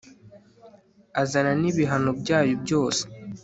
azana 1.21 1.51
nibihano 1.61 2.11
byayo 2.21 2.53
byose… 2.63 3.01